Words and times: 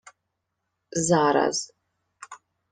—Зараз. 1.07 1.73